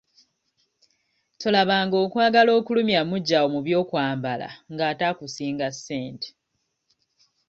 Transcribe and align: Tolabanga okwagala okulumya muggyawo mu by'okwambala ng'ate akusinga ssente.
Tolabanga 1.39 1.95
okwagala 2.05 2.51
okulumya 2.59 3.01
muggyawo 3.09 3.47
mu 3.53 3.59
by'okwambala 3.65 4.49
ng'ate 4.73 5.03
akusinga 5.11 5.67
ssente. 5.75 6.27